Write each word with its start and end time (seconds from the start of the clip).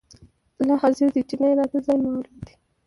الله 0.59 0.77
حاضر 0.81 1.07
دى 1.13 1.21
چې 1.29 1.35
نه 1.41 1.45
يې 1.49 1.55
راته 1.59 1.77
ځاى 1.85 1.97
معلوم 2.01 2.37
دى. 2.45 2.53